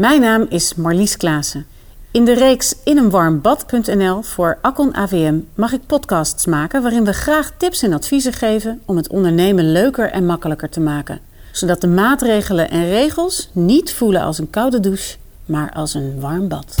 [0.00, 1.66] Mijn naam is Marlies Klaassen.
[2.10, 7.82] In de reeks ineenwarmbad.nl voor Akkon AVM mag ik podcasts maken waarin we graag tips
[7.82, 11.20] en adviezen geven om het ondernemen leuker en makkelijker te maken.
[11.52, 16.48] Zodat de maatregelen en regels niet voelen als een koude douche, maar als een warm
[16.48, 16.74] bad.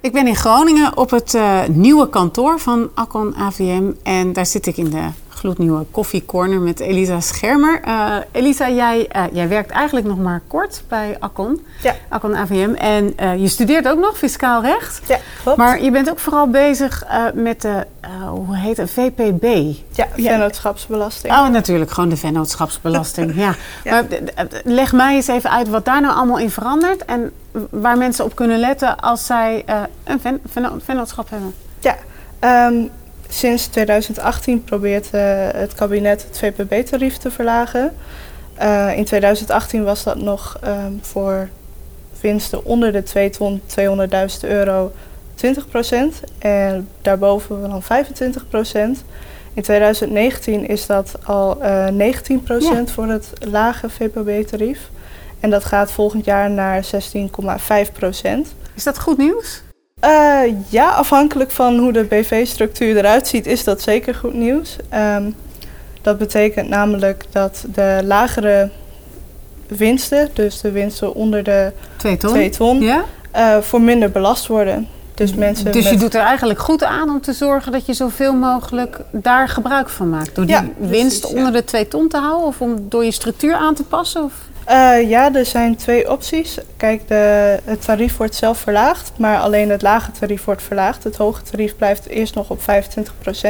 [0.00, 4.66] Ik ben in Groningen op het uh, nieuwe kantoor van Akkon AVM en daar zit
[4.66, 5.08] ik in de
[5.42, 7.80] gloednieuwe koffiecorner met Elisa Schermer.
[7.86, 11.94] Uh, Elisa, jij, uh, jij werkt eigenlijk nog maar kort bij Accon, ja.
[12.08, 12.74] Accon AVM.
[12.74, 15.00] En uh, je studeert ook nog fiscaal recht.
[15.08, 15.58] Ja, klopt.
[15.58, 17.86] Maar je bent ook vooral bezig met de,
[18.28, 19.74] hoe heet het, VPB?
[19.90, 21.32] Ja, vennootschapsbelasting.
[21.32, 23.34] Oh, natuurlijk, gewoon de vennootschapsbelasting.
[23.44, 23.54] ja.
[23.84, 23.90] ja.
[23.90, 24.04] Maar
[24.64, 27.04] leg mij eens even uit wat daar nou allemaal in verandert...
[27.04, 27.32] en
[27.70, 29.64] waar mensen op kunnen letten als zij
[30.04, 30.40] een ven,
[30.84, 31.54] vennootschap hebben.
[31.80, 31.96] Ja,
[32.68, 32.90] um,
[33.32, 37.92] Sinds 2018 probeert uh, het kabinet het VPB-tarief te verlagen.
[38.62, 41.48] Uh, in 2018 was dat nog um, voor
[42.20, 44.92] winsten onder de 2 ton 200.000 euro
[45.46, 45.48] 20%
[46.38, 47.86] En daarboven dan 25%
[49.54, 52.86] In 2019 is dat al uh, 19 ja.
[52.86, 54.90] voor het lage VPB-tarief.
[55.40, 56.88] En dat gaat volgend jaar naar 16,5%
[58.74, 59.62] Is dat goed nieuws?
[60.04, 64.76] Uh, ja, afhankelijk van hoe de BV-structuur eruit ziet, is dat zeker goed nieuws.
[64.94, 65.34] Um,
[66.02, 68.70] dat betekent namelijk dat de lagere
[69.66, 73.04] winsten, dus de winsten onder de 2 ton, 2 ton ja?
[73.36, 74.88] uh, voor minder belast worden.
[75.14, 78.34] Dus, mensen dus je doet er eigenlijk goed aan om te zorgen dat je zoveel
[78.34, 80.34] mogelijk daar gebruik van maakt.
[80.34, 83.12] Door die ja, winst precies, onder de 2 ton te houden of om door je
[83.12, 84.24] structuur aan te passen?
[84.24, 84.32] Of?
[84.72, 86.58] Uh, ja, er zijn twee opties.
[86.76, 91.04] Kijk, de, het tarief wordt zelf verlaagd, maar alleen het lage tarief wordt verlaagd.
[91.04, 92.62] Het hoge tarief blijft eerst nog op 25%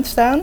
[0.00, 0.40] staan.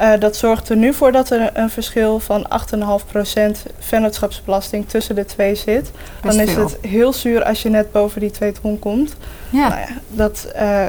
[0.00, 5.24] Uh, dat zorgt er nu voor dat er een verschil van 8,5% vennootschapsbelasting tussen de
[5.24, 5.90] twee zit.
[6.22, 9.16] Dan is het heel zuur als je net boven die 2 ton komt.
[9.50, 9.68] Ja.
[9.68, 10.86] Nou ja, dat uh,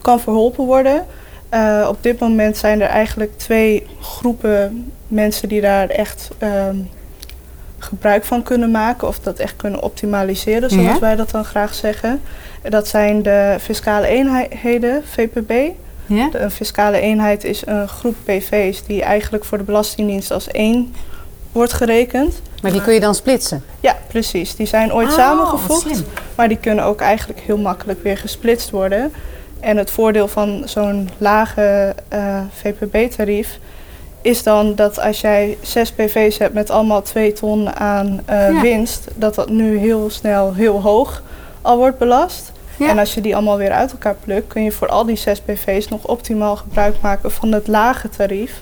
[0.00, 1.06] kan verholpen worden.
[1.54, 6.88] Uh, op dit moment zijn er eigenlijk twee groepen mensen die daar echt um,
[7.78, 10.98] gebruik van kunnen maken of dat echt kunnen optimaliseren, zoals Ja.
[10.98, 12.20] wij dat dan graag zeggen.
[12.68, 15.52] Dat zijn de fiscale eenheden, VPB.
[16.06, 16.28] Ja?
[16.30, 20.94] De, een fiscale eenheid is een groep BV's die eigenlijk voor de Belastingdienst als één
[21.52, 22.42] wordt gerekend.
[22.62, 23.64] Maar die kun je dan splitsen?
[23.80, 24.56] Ja, precies.
[24.56, 26.02] Die zijn ooit Oh, samengevoegd,
[26.34, 29.12] maar die kunnen ook eigenlijk heel makkelijk weer gesplitst worden.
[29.60, 33.58] En het voordeel van zo'n lage uh, VPB-tarief
[34.22, 38.60] is dan dat als jij zes BV's hebt met allemaal twee ton aan uh, Ja.
[38.60, 41.22] winst, dat dat nu heel snel heel hoog
[41.62, 42.52] al wordt belast.
[42.76, 42.88] Ja.
[42.88, 45.44] En als je die allemaal weer uit elkaar plukt, kun je voor al die zes
[45.44, 48.60] BV's nog optimaal gebruik maken van het lage tarief.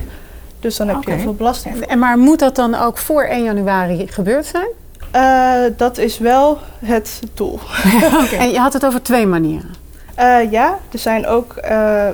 [0.61, 1.81] Dus dan heb je heel veel belasting.
[1.81, 4.69] En, maar moet dat dan ook voor 1 januari gebeurd zijn?
[5.15, 7.59] Uh, dat is wel het doel.
[8.39, 9.75] En je had het over twee manieren.
[10.19, 11.62] Uh, ja, er zijn ook, uh,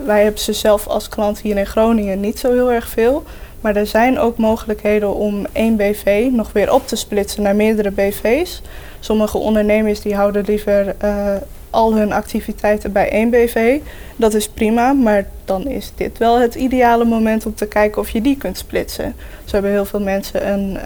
[0.07, 3.25] wij hebben ze zelf als klant hier in Groningen niet zo heel erg veel.
[3.61, 7.91] Maar er zijn ook mogelijkheden om één BV nog weer op te splitsen naar meerdere
[7.91, 8.63] BV's.
[9.01, 11.35] Sommige ondernemers die houden liever uh,
[11.71, 13.79] al hun activiteiten bij één BV.
[14.17, 18.11] Dat is prima, maar dan is dit wel het ideale moment om te kijken of
[18.11, 19.15] je die kunt splitsen.
[19.45, 20.79] Zo hebben heel veel mensen een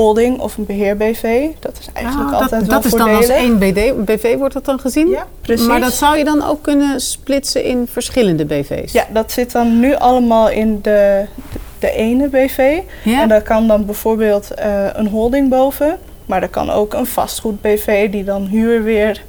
[0.00, 1.46] holding of een beheer-BV.
[1.58, 4.54] Dat is eigenlijk Ah, altijd dat, wel dat is dan als één BD, BV wordt
[4.54, 5.08] dat dan gezien?
[5.08, 5.66] Ja, precies.
[5.66, 8.92] Maar dat zou je dan ook kunnen splitsen in verschillende BV's?
[8.92, 11.24] Ja, dat zit dan nu allemaal in de,
[11.78, 12.78] de ene BV.
[13.04, 13.22] Ja?
[13.22, 15.98] En daar kan dan bijvoorbeeld uh, een holding boven.
[16.26, 19.22] Maar er kan ook een vastgoed BV die dan huur weer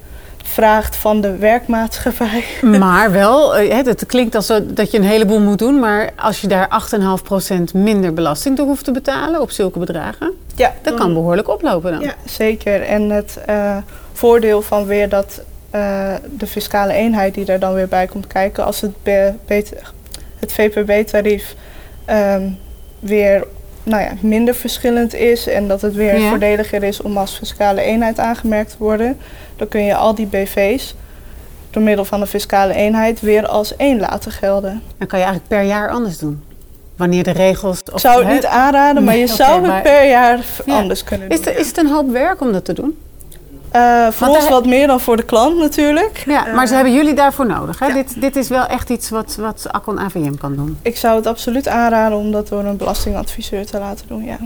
[0.43, 2.43] vraagt van de werkmaatschappij.
[2.79, 6.47] Maar wel, eh, het, klinkt als dat je een heleboel moet doen, maar als je
[6.47, 11.49] daar 8,5% minder belasting door hoeft te betalen op zulke bedragen, Ja, dat kan behoorlijk
[11.49, 12.01] oplopen dan.
[12.01, 12.81] Ja, zeker.
[12.81, 13.77] En het uh,
[14.13, 15.41] voordeel van weer dat
[15.75, 18.93] uh, de fiscale eenheid die er dan weer bij komt kijken, als het,
[20.39, 21.55] het VPB-tarief
[22.09, 22.57] um,
[22.99, 23.47] weer
[23.83, 26.29] nou ja, minder verschillend is en dat het weer Ja.
[26.29, 29.17] voordeliger is om als fiscale eenheid aangemerkt te worden,
[29.55, 30.95] dan kun je al die BV's
[31.69, 34.81] door middel van de fiscale eenheid weer als één laten gelden.
[34.97, 36.43] Dan kan je eigenlijk per jaar anders doen.
[36.95, 37.79] Wanneer de regels.
[37.93, 38.33] Ik zou het hè?
[38.33, 40.77] niet aanraden, maar je zou het per jaar Ja.
[40.77, 41.39] anders kunnen doen.
[41.39, 42.97] Is, het- is het een hoop werk om dat te doen?
[43.75, 46.23] Uh, voor Want ons hij- wat meer dan voor de klant natuurlijk.
[46.25, 47.79] Ja, maar ze hebben jullie daarvoor nodig.
[47.79, 47.85] Hè?
[47.85, 47.93] ja.
[47.93, 50.77] Dit, dit is wel echt iets wat, wat Accon AVM kan doen.
[50.81, 54.23] Ik zou het absoluut aanraden om dat door een belastingadviseur te laten doen.
[54.23, 54.37] Ja.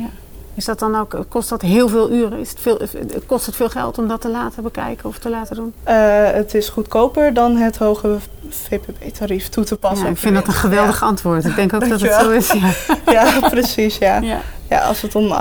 [0.56, 2.40] Is dat dan ook, kost dat heel veel uren?
[2.40, 2.82] Is het veel,
[3.26, 5.74] kost het veel geld om dat te laten bekijken of te laten doen?
[5.88, 5.94] Uh,
[6.32, 8.18] het is goedkoper dan het hoge
[8.50, 10.06] VPB-tarief toe te passen.
[10.06, 11.06] Ja, ik vind dat een geweldig ja.
[11.06, 11.46] antwoord.
[11.46, 12.52] Ik denk ook dat het zo is.
[12.52, 12.72] Ja,
[13.40, 13.98] ja precies.
[13.98, 14.20] Ja.
[14.22, 14.40] ja.
[14.70, 14.80] Ja.
[14.80, 15.34] als het om 8,5%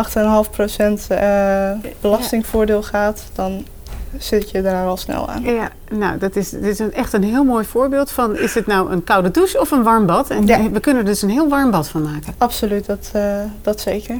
[1.11, 1.71] uh,
[2.01, 3.65] belastingvoordeel gaat, dan
[4.19, 5.43] zit je daar al snel aan.
[5.43, 8.37] Ja, nou, dat is, dit is een, echt een heel mooi voorbeeld van...
[8.37, 10.31] is het nou een koude douche of een warm bad?
[10.31, 12.35] En we kunnen er dus een heel warm bad van maken.
[12.39, 14.19] Absoluut, dat, uh, dat zeker.